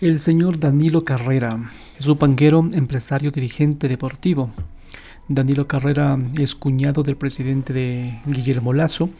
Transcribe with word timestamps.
El 0.00 0.18
señor 0.18 0.58
Danilo 0.58 1.04
Carrera 1.04 1.70
es 1.98 2.06
un 2.06 2.18
banquero, 2.18 2.66
empresario, 2.72 3.30
dirigente 3.30 3.86
deportivo. 3.86 4.50
Danilo 5.28 5.68
Carrera 5.68 6.18
es 6.38 6.54
cuñado 6.54 7.02
del 7.02 7.18
presidente 7.18 7.74
de 7.74 8.18
Guillermo 8.24 8.72
Lazo 8.72 9.10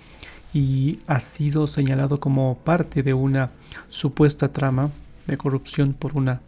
y 0.55 1.01
ha 1.07 1.21
sido 1.21 1.67
señalado 1.67 2.19
como 2.19 2.57
parte 2.65 3.03
de 3.03 3.13
una 3.13 3.51
supuesta 3.91 4.49
trama 4.49 4.91
de 5.27 5.37
corrupción 5.37 5.93
por 5.93 6.17
una 6.17 6.41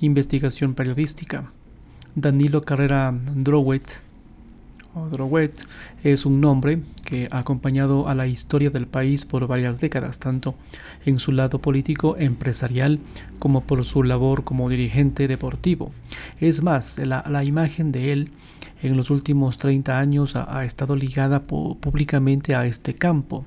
investigación 0.00 0.74
periodística. 0.74 1.50
Danilo 2.14 2.60
Carrera 2.60 3.12
Drowet 4.94 5.10
Drowet 5.12 5.66
es 6.02 6.26
un 6.26 6.40
nombre 6.40 6.80
que 7.04 7.28
ha 7.30 7.38
acompañado 7.38 8.08
a 8.08 8.14
la 8.14 8.26
historia 8.26 8.70
del 8.70 8.86
país 8.86 9.24
por 9.24 9.46
varias 9.46 9.80
décadas, 9.80 10.18
tanto 10.18 10.56
en 11.06 11.18
su 11.18 11.32
lado 11.32 11.60
político 11.60 12.16
empresarial 12.18 12.98
como 13.38 13.60
por 13.60 13.84
su 13.84 14.02
labor 14.02 14.42
como 14.42 14.68
dirigente 14.68 15.28
deportivo. 15.28 15.92
Es 16.40 16.62
más, 16.62 16.98
la, 16.98 17.44
imagen 17.44 17.92
de 17.92 18.12
él 18.12 18.32
en 18.82 18.96
los 18.96 19.10
últimos 19.10 19.58
30 19.58 19.98
años 19.98 20.34
ha, 20.34 20.64
estado 20.64 20.96
ligada 20.96 21.42
públicamente 21.42 22.54
a 22.54 22.66
este 22.66 22.94
campo 22.94 23.44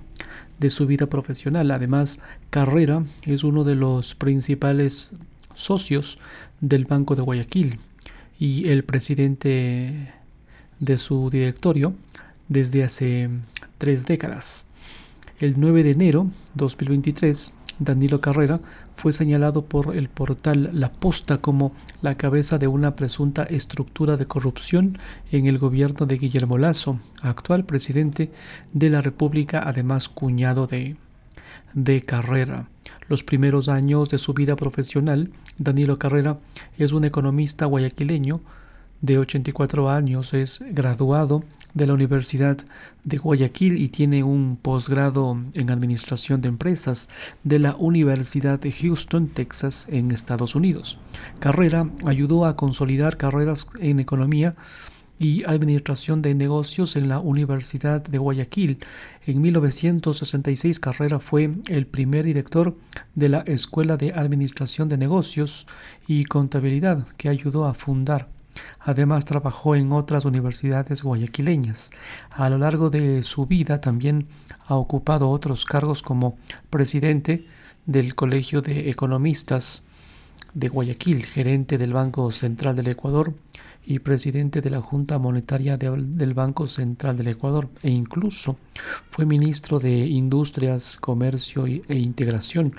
de 0.60 0.70
su 0.70 0.88
vida 0.88 1.08
profesional. 1.08 1.72
Además, 1.72 2.20
Carrera 2.50 3.04
es 3.24 3.44
uno 3.44 3.64
de 3.64 3.76
los 3.76 4.16
principales 4.16 5.16
socios 5.56 6.20
del 6.62 6.86
Banco 6.86 7.16
de 7.16 7.22
Guayaquil 7.22 7.80
y 8.40 8.70
el 8.70 8.84
presidente 8.84 10.23
de 10.84 10.98
su 10.98 11.30
directorio 11.30 11.94
desde 12.50 12.84
hace 12.84 13.30
tres 13.78 14.06
décadas. 14.06 14.68
El 15.40 15.60
9 15.60 15.84
de 15.84 15.92
enero 15.92 16.28
2023, 16.56 17.54
Danilo 17.80 18.22
Carrera 18.22 18.60
fue 18.96 19.14
señalado 19.14 19.66
por 19.66 19.96
el 19.96 20.10
portal 20.10 20.70
La 20.74 20.92
Posta 20.92 21.40
como 21.40 21.74
la 22.02 22.16
cabeza 22.16 22.58
de 22.58 22.68
una 22.68 22.96
presunta 22.96 23.44
estructura 23.44 24.18
de 24.18 24.28
corrupción 24.28 24.98
en 25.32 25.48
el 25.48 25.58
gobierno 25.58 26.06
de 26.06 26.18
Guillermo 26.18 26.58
Lazo, 26.58 27.00
actual 27.22 27.66
presidente 27.66 28.32
de 28.74 28.90
la 28.90 29.02
República, 29.02 29.64
además 29.66 30.10
cuñado 30.10 30.68
de, 30.68 30.98
de 31.74 32.02
Carrera. 32.02 32.68
Los 33.08 33.24
primeros 33.24 33.70
años 33.70 34.10
de 34.10 34.18
su 34.18 34.34
vida 34.34 34.56
profesional, 34.56 35.32
Danilo 35.58 35.98
Carrera 35.98 36.40
es 36.78 36.92
un 36.92 37.06
economista 37.06 37.66
guayaquileño 37.66 38.42
de 39.04 39.20
84 39.20 39.90
años, 39.90 40.34
es 40.34 40.64
graduado 40.72 41.42
de 41.74 41.86
la 41.86 41.94
Universidad 41.94 42.58
de 43.04 43.18
Guayaquil 43.18 43.78
y 43.78 43.90
tiene 43.90 44.24
un 44.24 44.58
posgrado 44.62 45.38
en 45.54 45.72
Administración 45.72 46.40
de 46.40 46.48
Empresas 46.48 47.10
de 47.44 47.60
la 47.60 47.76
Universidad 47.76 48.62
de 48.62 48.72
Houston, 48.72 49.28
Texas, 49.28 49.88
en 49.92 50.12
Estados 50.12 50.56
Unidos. 50.56 51.00
Carrera 51.40 51.90
ayudó 52.06 52.46
a 52.46 52.56
consolidar 52.56 53.18
carreras 53.18 53.68
en 53.80 54.00
economía 54.00 54.56
y 55.20 55.44
Administración 55.44 56.22
de 56.22 56.34
Negocios 56.34 56.96
en 56.96 57.10
la 57.10 57.20
Universidad 57.20 58.02
de 58.02 58.18
Guayaquil. 58.18 58.80
En 59.26 59.42
1966 59.42 60.80
Carrera 60.80 61.20
fue 61.20 61.52
el 61.68 61.88
primer 61.88 62.24
director 62.24 62.78
de 63.16 63.28
la 63.28 63.40
Escuela 63.40 63.98
de 63.98 64.14
Administración 64.14 64.88
de 64.88 64.98
Negocios 64.98 65.66
y 66.08 66.24
Contabilidad 66.24 67.06
que 67.18 67.28
ayudó 67.28 67.66
a 67.66 67.74
fundar 67.74 68.30
Además 68.80 69.26
trabajó 69.26 69.76
en 69.76 69.92
otras 69.92 70.26
universidades 70.26 71.04
guayaquileñas. 71.04 71.92
A 72.32 72.50
lo 72.50 72.58
largo 72.58 72.90
de 72.90 73.24
su 73.24 73.46
vida 73.46 73.82
también 73.82 74.28
ha 74.68 74.76
ocupado 74.76 75.30
otros 75.30 75.66
cargos 75.66 76.02
como 76.02 76.38
presidente 76.70 77.48
del 77.86 78.16
Colegio 78.16 78.62
de 78.62 78.90
Economistas 78.90 79.84
de 80.54 80.70
Guayaquil, 80.70 81.26
gerente 81.26 81.78
del 81.78 81.94
Banco 81.94 82.32
Central 82.32 82.76
del 82.76 82.88
Ecuador 82.88 83.34
y 83.86 84.00
presidente 84.00 84.62
de 84.62 84.70
la 84.70 84.82
Junta 84.82 85.20
Monetaria 85.20 85.78
del 85.78 86.34
Banco 86.34 86.68
Central 86.68 87.18
del 87.18 87.30
Ecuador 87.30 87.70
e 87.82 87.90
incluso 87.90 88.58
fue 89.10 89.26
ministro 89.26 89.80
de 89.80 89.92
Industrias, 89.92 90.98
Comercio 90.98 91.66
e 91.66 91.96
Integración 91.96 92.76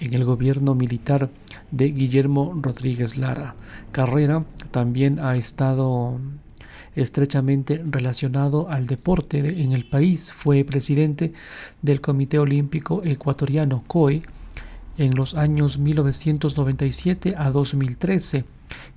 en 0.00 0.14
el 0.14 0.24
gobierno 0.24 0.74
militar 0.74 1.30
de 1.70 1.90
Guillermo 1.90 2.58
Rodríguez 2.60 3.16
Lara. 3.16 3.54
Carrera 3.92 4.44
también 4.70 5.18
ha 5.20 5.36
estado 5.36 6.18
estrechamente 6.94 7.82
relacionado 7.88 8.68
al 8.70 8.86
deporte 8.86 9.38
en 9.62 9.72
el 9.72 9.86
país. 9.86 10.32
Fue 10.32 10.64
presidente 10.64 11.32
del 11.82 12.00
Comité 12.00 12.38
Olímpico 12.38 13.02
Ecuatoriano 13.04 13.84
COE 13.86 14.22
en 14.98 15.14
los 15.14 15.34
años 15.34 15.78
1997 15.78 17.34
a 17.36 17.50
2013 17.50 18.44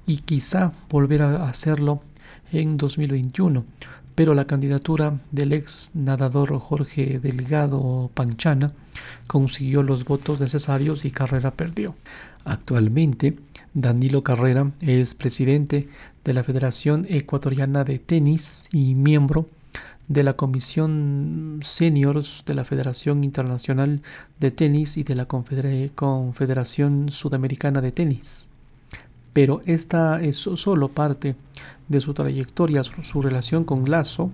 y 0.08 0.18
quizá 0.20 0.72
volverá 0.90 1.44
a 1.44 1.50
hacerlo 1.50 2.02
en 2.52 2.78
2021 2.78 3.66
pero 4.20 4.34
la 4.34 4.44
candidatura 4.44 5.18
del 5.32 5.54
ex 5.54 5.92
nadador 5.94 6.60
Jorge 6.60 7.20
Delgado 7.20 8.12
Panchana 8.14 8.74
consiguió 9.28 9.82
los 9.82 10.04
votos 10.04 10.42
necesarios 10.42 11.06
y 11.06 11.12
Carrera 11.12 11.52
perdió. 11.52 11.96
Actualmente, 12.44 13.40
Danilo 13.74 14.22
Carrera 14.22 14.74
es 14.82 15.16
presidente 15.16 15.88
de 16.26 16.34
la 16.34 16.44
Federación 16.44 17.06
Ecuatoriana 17.08 17.86
de 17.86 17.98
Tenis 17.98 18.68
y 18.74 18.94
miembro 18.94 19.48
de 20.10 20.24
la 20.24 20.34
Comisión 20.34 21.62
Seniors 21.64 22.44
de 22.46 22.56
la 22.56 22.66
Federación 22.66 23.24
Internacional 23.24 24.02
de 24.38 24.52
Tenis 24.52 24.98
y 24.98 25.04
de 25.04 25.16
la 25.16 25.28
Confederación 25.28 27.08
Sudamericana 27.08 27.80
de 27.80 27.94
Tenis. 27.94 28.49
Pero 29.34 29.62
esta 29.66 30.22
es 30.22 30.38
solo 30.38 30.90
parte 30.90 31.36
de 31.88 32.02
su 32.02 32.14
trayectoria, 32.14 32.84
su, 32.84 33.22
relación 33.22 33.64
con 33.64 33.90
Lazo, 33.90 34.32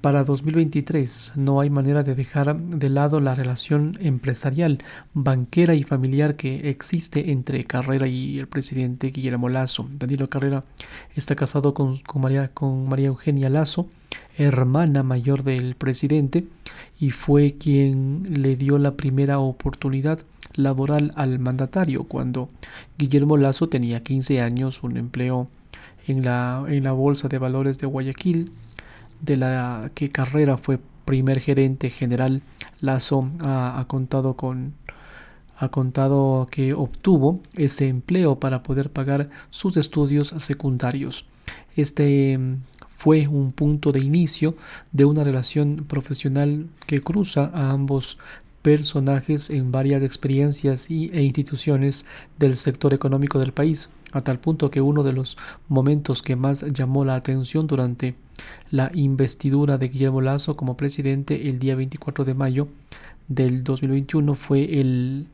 para 0.00 0.24
2023 0.24 1.34
no 1.36 1.60
hay 1.60 1.68
manera 1.68 2.02
de 2.02 2.14
dejar 2.14 2.58
de 2.58 2.88
lado 2.88 3.20
la 3.20 3.34
relación 3.34 3.92
empresarial, 4.00 4.78
banquera 5.12 5.74
y 5.74 5.82
familiar 5.82 6.36
que 6.36 6.70
existe 6.70 7.32
entre 7.32 7.64
Carrera 7.64 8.06
y 8.06 8.38
el 8.38 8.48
presidente 8.48 9.08
Guillermo 9.08 9.50
Lazo. 9.50 9.90
Danilo 9.92 10.26
Carrera 10.26 10.64
está 11.16 11.36
casado 11.36 11.74
con, 11.74 12.00
María, 12.14 12.48
con 12.48 12.88
María 12.88 13.08
Eugenia 13.08 13.50
Lazo, 13.50 13.88
hermana 14.38 15.02
mayor 15.02 15.44
del 15.44 15.74
presidente, 15.74 16.46
y 16.98 17.10
fue 17.10 17.58
quien 17.58 18.42
le 18.42 18.56
dio 18.56 18.78
la 18.78 18.96
primera 18.96 19.38
oportunidad 19.38 20.20
laboral 20.54 21.12
al 21.14 21.38
mandatario 21.38 22.04
cuando 22.04 22.48
Guillermo 22.98 23.36
Lazo 23.36 23.68
tenía 23.68 24.00
15 24.00 24.40
años, 24.40 24.82
un 24.82 24.96
empleo 24.96 25.48
en 26.06 26.24
la, 26.24 26.64
en 26.68 26.84
la 26.84 26.92
Bolsa 26.92 27.28
de 27.28 27.38
Valores 27.38 27.78
de 27.78 27.86
Guayaquil, 27.86 28.52
de 29.20 29.36
la 29.36 29.90
que 29.94 30.10
Carrera 30.10 30.56
fue 30.56 30.78
primer 31.04 31.40
gerente 31.40 31.90
general. 31.90 32.42
Lazo 32.80 33.28
ha, 33.44 33.84
contado 33.88 34.34
con 34.34 34.74
ha 35.58 35.68
contado 35.68 36.46
que 36.50 36.72
obtuvo 36.72 37.40
ese 37.54 37.88
empleo 37.88 38.40
para 38.40 38.62
poder 38.62 38.90
pagar 38.90 39.28
sus 39.50 39.76
estudios 39.76 40.34
secundarios. 40.38 41.26
Este 41.76 42.38
mm, 42.38 42.62
fue 42.88 43.28
un 43.28 43.52
punto 43.52 43.92
de 43.92 44.02
inicio 44.02 44.56
de 44.92 45.04
una 45.04 45.24
relación 45.24 45.84
profesional 45.88 46.66
que 46.86 47.02
cruza 47.02 47.50
a 47.52 47.72
ambos 47.72 48.18
personajes 48.62 49.50
en 49.50 49.72
varias 49.72 50.02
experiencias 50.02 50.90
y, 50.90 51.10
e 51.12 51.22
instituciones 51.22 52.06
del 52.38 52.56
sector 52.56 52.92
económico 52.94 53.38
del 53.38 53.52
país, 53.52 53.90
a 54.12 54.20
tal 54.22 54.38
punto 54.38 54.70
que 54.70 54.80
uno 54.80 55.02
de 55.02 55.12
los 55.12 55.36
momentos 55.68 56.22
que 56.22 56.36
más 56.36 56.66
llamó 56.72 57.04
la 57.04 57.14
atención 57.14 57.66
durante 57.66 58.14
la 58.70 58.90
investidura 58.94 59.78
de 59.78 59.88
Guillermo 59.88 60.20
Lazo 60.20 60.56
como 60.56 60.76
presidente 60.76 61.48
el 61.48 61.58
día 61.58 61.74
24 61.74 62.24
de 62.24 62.34
mayo 62.34 62.68
del 63.28 63.62
2021 63.62 64.34
fue 64.34 64.80
el 64.80 65.26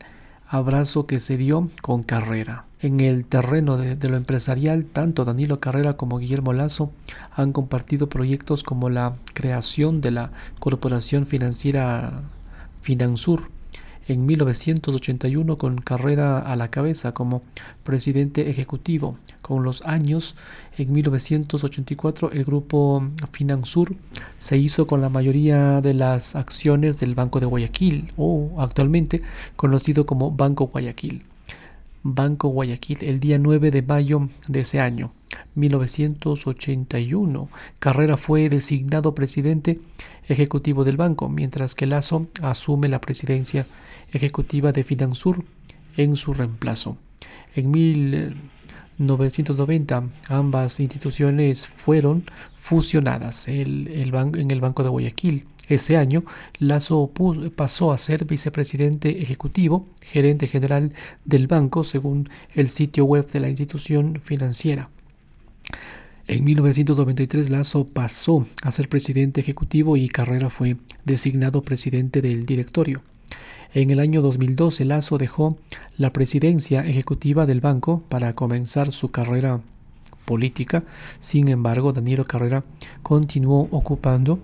abrazo 0.48 1.06
que 1.06 1.18
se 1.18 1.36
dio 1.36 1.70
con 1.82 2.02
Carrera. 2.02 2.66
En 2.80 3.00
el 3.00 3.24
terreno 3.24 3.78
de, 3.78 3.96
de, 3.96 4.08
lo 4.08 4.16
empresarial, 4.16 4.84
tanto 4.84 5.24
Danilo 5.24 5.60
Carrera 5.60 5.96
como 5.96 6.18
Guillermo 6.18 6.52
Lazo 6.52 6.92
han 7.34 7.52
compartido 7.52 8.08
proyectos 8.08 8.62
como 8.62 8.90
la 8.90 9.16
creación 9.32 10.00
de 10.00 10.10
la 10.10 10.30
Corporación 10.60 11.26
Financiera 11.26 12.22
Finansur 12.86 13.48
en 14.06 14.26
1981 14.26 15.58
con 15.58 15.78
carrera 15.78 16.38
a 16.38 16.54
la 16.54 16.70
cabeza 16.70 17.10
como 17.10 17.42
presidente 17.82 18.48
ejecutivo. 18.48 19.18
Con 19.42 19.64
los 19.64 19.82
años, 19.82 20.36
en 20.78 20.92
1984 20.92 22.30
el 22.30 22.44
grupo 22.44 23.02
Finansur 23.32 23.96
se 24.38 24.56
hizo 24.56 24.86
con 24.86 25.00
la 25.00 25.08
mayoría 25.08 25.80
de 25.80 25.94
las 25.94 26.36
acciones 26.36 27.00
del 27.00 27.16
Banco 27.16 27.40
de 27.40 27.46
Guayaquil 27.46 28.12
o 28.16 28.52
actualmente 28.58 29.20
conocido 29.56 30.06
como 30.06 30.30
Banco 30.30 30.68
Guayaquil. 30.68 31.24
Banco 32.04 32.50
Guayaquil 32.50 32.98
el 33.02 33.18
día 33.18 33.40
9 33.40 33.72
de 33.72 33.82
mayo 33.82 34.28
de 34.46 34.60
ese 34.60 34.78
año. 34.78 35.10
1981. 35.54 37.48
Carrera 37.78 38.16
fue 38.16 38.48
designado 38.48 39.14
presidente 39.14 39.78
ejecutivo 40.28 40.84
del 40.84 40.96
banco, 40.96 41.28
mientras 41.28 41.74
que 41.74 41.86
Lazo 41.86 42.28
asume 42.42 42.88
la 42.88 43.00
presidencia 43.00 43.66
ejecutiva 44.12 44.72
de 44.72 44.84
Finansur 44.84 45.44
en 45.96 46.16
su 46.16 46.34
reemplazo. 46.34 46.96
En 47.54 47.70
1990 47.70 50.02
ambas 50.28 50.80
instituciones 50.80 51.66
fueron 51.66 52.24
fusionadas 52.58 53.48
en 53.48 53.88
el 53.88 54.60
Banco 54.60 54.82
de 54.82 54.88
Guayaquil. 54.88 55.44
Ese 55.68 55.96
año, 55.96 56.22
Lazo 56.58 57.10
pasó 57.56 57.90
a 57.90 57.98
ser 57.98 58.24
vicepresidente 58.24 59.20
ejecutivo, 59.20 59.84
gerente 60.00 60.46
general 60.46 60.92
del 61.24 61.48
banco, 61.48 61.82
según 61.82 62.30
el 62.54 62.68
sitio 62.68 63.04
web 63.04 63.28
de 63.28 63.40
la 63.40 63.48
institución 63.48 64.20
financiera. 64.22 64.90
En 66.28 66.44
1993 66.44 67.50
Lazo 67.50 67.86
pasó 67.86 68.46
a 68.64 68.72
ser 68.72 68.88
presidente 68.88 69.40
ejecutivo 69.40 69.96
y 69.96 70.08
Carrera 70.08 70.50
fue 70.50 70.76
designado 71.04 71.62
presidente 71.62 72.20
del 72.20 72.46
directorio. 72.46 73.02
En 73.74 73.90
el 73.90 74.00
año 74.00 74.22
2012 74.22 74.84
Lazo 74.84 75.18
dejó 75.18 75.56
la 75.98 76.12
presidencia 76.12 76.84
ejecutiva 76.84 77.46
del 77.46 77.60
banco 77.60 78.02
para 78.08 78.34
comenzar 78.34 78.90
su 78.90 79.10
carrera 79.10 79.60
política. 80.24 80.82
Sin 81.20 81.48
embargo, 81.48 81.92
Danilo 81.92 82.24
Carrera 82.24 82.64
continuó 83.02 83.68
ocupando 83.70 84.40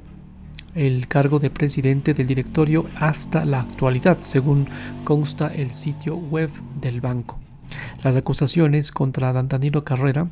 el 0.74 1.08
cargo 1.08 1.38
de 1.38 1.50
presidente 1.50 2.14
del 2.14 2.26
directorio 2.26 2.86
hasta 2.96 3.44
la 3.44 3.60
actualidad, 3.60 4.18
según 4.20 4.68
consta 5.04 5.48
el 5.48 5.72
sitio 5.72 6.16
web 6.16 6.50
del 6.80 7.00
banco. 7.00 7.38
Las 8.02 8.16
acusaciones 8.16 8.92
contra 8.92 9.32
Danilo 9.32 9.84
Carrera 9.84 10.28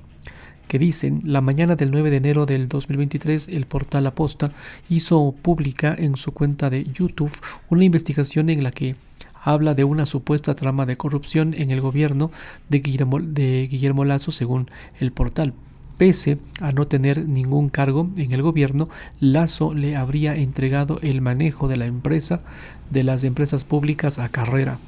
que 0.70 0.78
dicen, 0.78 1.22
la 1.24 1.40
mañana 1.40 1.74
del 1.74 1.90
9 1.90 2.10
de 2.10 2.16
enero 2.18 2.46
del 2.46 2.68
2023 2.68 3.48
el 3.48 3.66
portal 3.66 4.06
Aposta 4.06 4.52
hizo 4.88 5.34
pública 5.42 5.96
en 5.98 6.14
su 6.14 6.32
cuenta 6.32 6.70
de 6.70 6.84
YouTube 6.84 7.36
una 7.70 7.82
investigación 7.82 8.50
en 8.50 8.62
la 8.62 8.70
que 8.70 8.94
habla 9.42 9.74
de 9.74 9.82
una 9.82 10.06
supuesta 10.06 10.54
trama 10.54 10.86
de 10.86 10.96
corrupción 10.96 11.54
en 11.54 11.72
el 11.72 11.80
gobierno 11.80 12.30
de 12.68 12.78
Guillermo, 12.78 13.18
de 13.18 13.66
Guillermo 13.68 14.04
Lazo 14.04 14.30
según 14.30 14.70
el 15.00 15.10
portal. 15.10 15.54
Pese 15.98 16.38
a 16.60 16.70
no 16.70 16.86
tener 16.86 17.26
ningún 17.26 17.68
cargo 17.68 18.08
en 18.16 18.30
el 18.30 18.42
gobierno, 18.42 18.88
Lazo 19.18 19.74
le 19.74 19.96
habría 19.96 20.36
entregado 20.36 21.00
el 21.02 21.20
manejo 21.20 21.66
de 21.66 21.78
la 21.78 21.86
empresa, 21.86 22.42
de 22.90 23.02
las 23.02 23.24
empresas 23.24 23.64
públicas 23.64 24.20
a 24.20 24.28
Carrera 24.28 24.78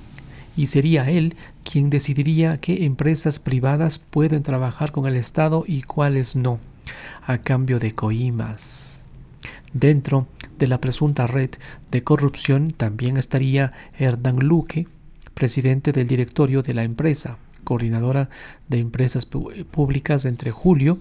y 0.56 0.66
sería 0.66 1.08
él 1.10 1.36
quien 1.64 1.90
decidiría 1.90 2.58
qué 2.58 2.84
empresas 2.84 3.38
privadas 3.38 3.98
pueden 3.98 4.42
trabajar 4.42 4.92
con 4.92 5.06
el 5.06 5.16
Estado 5.16 5.64
y 5.66 5.82
cuáles 5.82 6.36
no, 6.36 6.58
a 7.26 7.38
cambio 7.38 7.78
de 7.78 7.94
coimas. 7.94 9.04
Dentro 9.72 10.26
de 10.58 10.66
la 10.66 10.80
presunta 10.80 11.26
red 11.26 11.50
de 11.90 12.04
corrupción 12.04 12.70
también 12.70 13.16
estaría 13.16 13.72
Hernán 13.98 14.36
Luque, 14.40 14.86
presidente 15.34 15.92
del 15.92 16.06
directorio 16.06 16.62
de 16.62 16.74
la 16.74 16.84
empresa, 16.84 17.38
coordinadora 17.64 18.28
de 18.68 18.78
empresas 18.78 19.24
públicas 19.26 20.24
entre 20.24 20.50
julio 20.50 20.98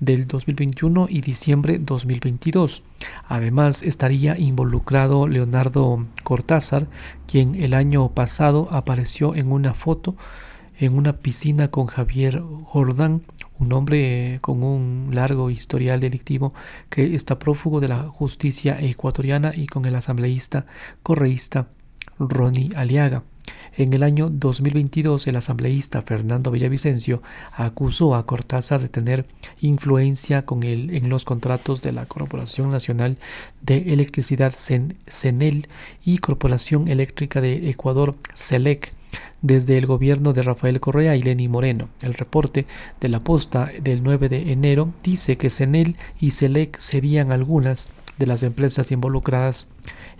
del 0.00 0.26
2021 0.26 1.06
y 1.08 1.20
diciembre 1.20 1.78
2022. 1.78 2.82
Además, 3.28 3.82
estaría 3.82 4.36
involucrado 4.38 5.28
Leonardo 5.28 6.06
Cortázar, 6.24 6.88
quien 7.26 7.54
el 7.54 7.74
año 7.74 8.08
pasado 8.10 8.68
apareció 8.70 9.34
en 9.34 9.52
una 9.52 9.74
foto 9.74 10.16
en 10.80 10.96
una 10.96 11.18
piscina 11.18 11.68
con 11.68 11.86
Javier 11.86 12.42
Jordán, 12.64 13.22
un 13.58 13.72
hombre 13.74 14.38
con 14.40 14.62
un 14.62 15.10
largo 15.12 15.50
historial 15.50 16.00
delictivo 16.00 16.54
que 16.88 17.14
está 17.14 17.38
prófugo 17.38 17.80
de 17.80 17.88
la 17.88 18.04
justicia 18.04 18.80
ecuatoriana 18.80 19.52
y 19.54 19.66
con 19.66 19.84
el 19.84 19.94
asambleísta 19.94 20.64
correísta 21.02 21.68
Ronnie 22.18 22.70
Aliaga. 22.74 23.24
En 23.76 23.92
el 23.92 24.02
año 24.02 24.30
2022, 24.30 25.26
el 25.28 25.36
asambleísta 25.36 26.02
Fernando 26.02 26.50
Villavicencio 26.50 27.22
acusó 27.52 28.14
a 28.14 28.26
Cortázar 28.26 28.80
de 28.80 28.88
tener 28.88 29.26
influencia 29.60 30.42
con 30.42 30.64
él 30.64 30.90
en 30.90 31.08
los 31.08 31.24
contratos 31.24 31.80
de 31.80 31.92
la 31.92 32.06
Corporación 32.06 32.70
Nacional 32.70 33.18
de 33.62 33.92
Electricidad 33.92 34.52
CENEL 34.52 35.68
y 36.04 36.18
Corporación 36.18 36.88
Eléctrica 36.88 37.40
de 37.40 37.70
Ecuador 37.70 38.16
CELEC 38.34 38.92
desde 39.42 39.78
el 39.78 39.86
gobierno 39.86 40.32
de 40.32 40.42
Rafael 40.42 40.80
Correa 40.80 41.16
y 41.16 41.22
Lenny 41.22 41.48
Moreno. 41.48 41.88
El 42.02 42.14
reporte 42.14 42.66
de 43.00 43.08
la 43.08 43.20
posta 43.20 43.70
del 43.80 44.02
9 44.02 44.28
de 44.28 44.52
enero 44.52 44.92
dice 45.02 45.36
que 45.36 45.48
CENEL 45.48 45.96
y 46.20 46.30
CELEC 46.30 46.78
serían 46.78 47.32
algunas 47.32 47.90
de 48.18 48.26
las 48.26 48.42
empresas 48.42 48.90
involucradas 48.92 49.68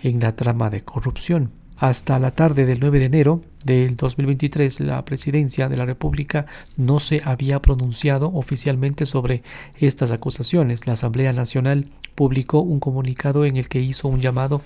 en 0.02 0.20
la 0.20 0.36
trama 0.36 0.70
de 0.70 0.82
corrupción. 0.82 1.50
Hasta 1.80 2.18
la 2.18 2.30
tarde 2.30 2.66
del 2.66 2.78
9 2.78 2.98
de 2.98 3.04
enero 3.06 3.40
del 3.64 3.96
2023, 3.96 4.80
la 4.80 5.02
presidencia 5.06 5.66
de 5.66 5.76
la 5.76 5.86
República 5.86 6.44
no 6.76 7.00
se 7.00 7.22
había 7.24 7.62
pronunciado 7.62 8.30
oficialmente 8.34 9.06
sobre 9.06 9.42
estas 9.78 10.10
acusaciones. 10.10 10.86
La 10.86 10.92
Asamblea 10.92 11.32
Nacional 11.32 11.86
publicó 12.16 12.60
un 12.60 12.80
comunicado 12.80 13.46
en 13.46 13.56
el 13.56 13.68
que 13.68 13.80
hizo 13.80 14.08
un 14.08 14.20
llamado 14.20 14.60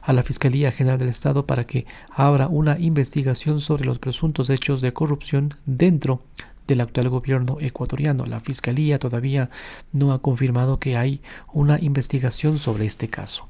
a 0.00 0.12
la 0.12 0.22
Fiscalía 0.22 0.70
General 0.70 0.96
del 0.96 1.08
Estado 1.08 1.44
para 1.44 1.64
que 1.64 1.86
abra 2.08 2.46
una 2.46 2.78
investigación 2.78 3.60
sobre 3.60 3.84
los 3.84 3.98
presuntos 3.98 4.48
hechos 4.48 4.80
de 4.80 4.92
corrupción 4.92 5.54
dentro 5.66 6.22
del 6.68 6.82
actual 6.82 7.08
gobierno 7.08 7.56
ecuatoriano. 7.58 8.26
La 8.26 8.38
Fiscalía 8.38 9.00
todavía 9.00 9.50
no 9.90 10.12
ha 10.12 10.22
confirmado 10.22 10.78
que 10.78 10.96
hay 10.96 11.20
una 11.52 11.80
investigación 11.80 12.60
sobre 12.60 12.86
este 12.86 13.08
caso. 13.08 13.48